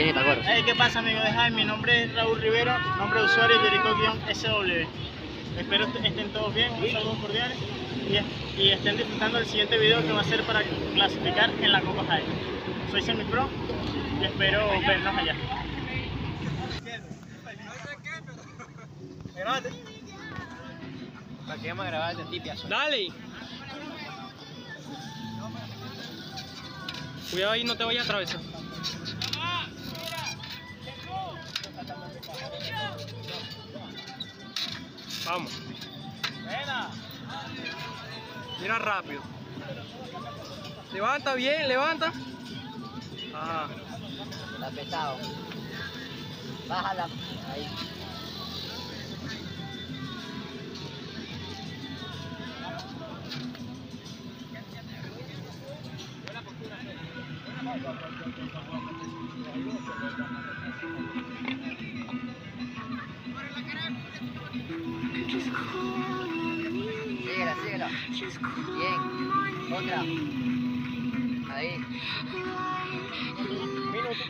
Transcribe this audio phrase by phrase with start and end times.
[0.00, 1.56] Hey, ¿qué pasa, amigo de Jaime?
[1.56, 4.86] Mi nombre es Raúl Rivero, nombre de usuario Jerico-SW.
[5.58, 7.52] Espero est- estén todos bien, un saludo cordial
[8.08, 10.62] y, y estén disfrutando del siguiente video que va a ser para
[10.94, 12.22] clasificar en la Copa High.
[12.92, 13.48] Soy Semipro
[14.20, 15.34] y espero vernos allá.
[21.46, 22.54] ¿Para qué vamos a grabar de tipia?
[22.68, 23.08] Dale.
[27.30, 28.40] Cuidado ahí, no te vayas a atravesar.
[35.28, 35.52] Vamos.
[38.60, 39.20] Mira rápido.
[40.92, 42.12] Levanta bien, levanta.
[43.34, 43.68] Ah,
[44.54, 45.18] Está pesado.
[46.66, 47.08] Bájala.
[47.52, 47.68] Ahí.
[67.22, 67.88] Síguela, síguela.
[68.78, 69.00] Bien.
[69.74, 70.00] Otra.
[71.54, 71.84] Ahí.
[73.92, 74.24] Minuto.